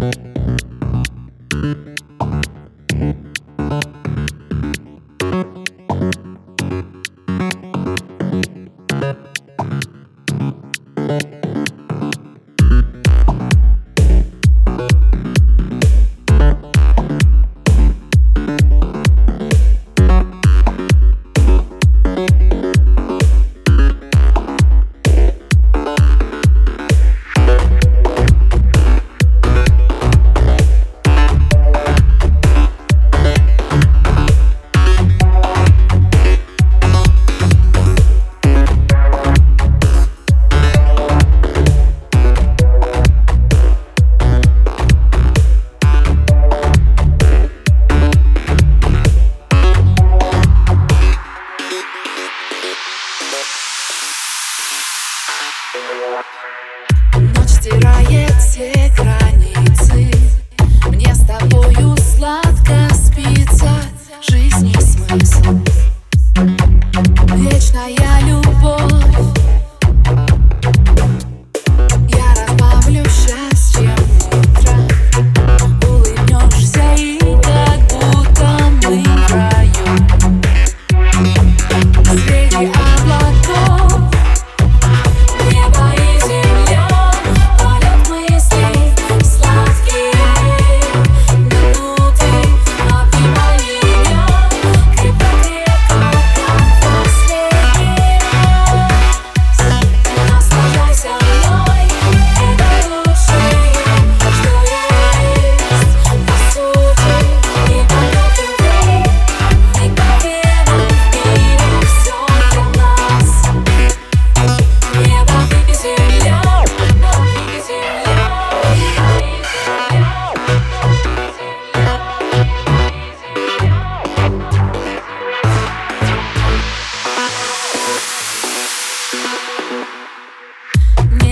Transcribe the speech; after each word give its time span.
Bye. 0.00 0.39
Ночь 57.14 57.48
стирает 57.48 58.34
все 58.40 58.92
границы. 58.96 60.10
Мне 60.88 61.14
с 61.14 61.26
тобою 61.26 61.96
сладко 61.96 62.88
спится. 62.94 63.70
Жизнь 64.20 64.72
и 64.72 64.80
смысл. 64.80 65.58
Вечная 67.36 68.09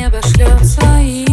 небо 0.09 0.23
шлет 0.23 0.65
свои 0.65 1.28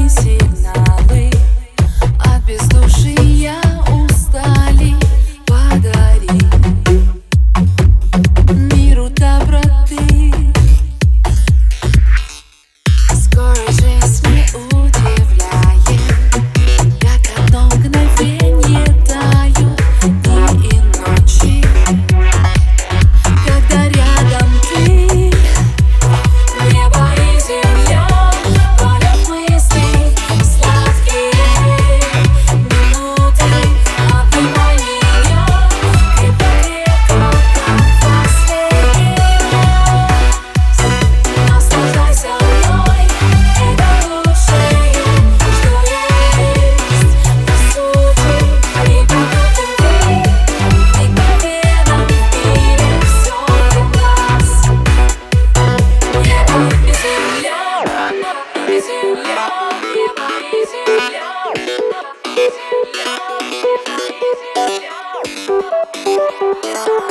Quiero 66.38 67.08